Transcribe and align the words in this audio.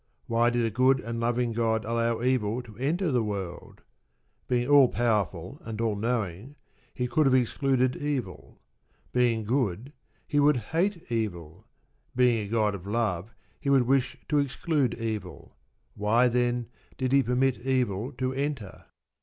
Why 0.25 0.49
did 0.49 0.65
a 0.65 0.71
good 0.71 0.99
and 0.99 1.19
loving 1.19 1.53
God 1.53 1.85
allow 1.85 2.23
evil 2.23 2.63
to 2.63 2.75
enter 2.79 3.11
the 3.11 3.21
world? 3.23 3.81
Being 4.47 4.67
All 4.67 4.87
Powerful 4.87 5.59
and 5.63 5.79
All 5.79 5.95
knowing, 5.95 6.55
He 6.91 7.07
could 7.07 7.27
have 7.27 7.35
excluded 7.35 7.95
evil. 7.95 8.59
Being 9.13 9.43
good, 9.43 9.93
He 10.27 10.39
would 10.39 10.57
hate 10.57 11.11
evil. 11.11 11.67
Being 12.15 12.47
a 12.47 12.49
God 12.49 12.73
of 12.73 12.87
Love 12.87 13.31
He 13.59 13.69
would 13.69 13.83
wish 13.83 14.17
to 14.29 14.39
exclude 14.39 14.95
evil. 14.95 15.55
Why, 15.93 16.27
then, 16.27 16.69
did 16.97 17.11
He 17.11 17.21
permit 17.21 17.59
evil 17.59 18.11
to 18.13 18.33
enter? 18.33 18.85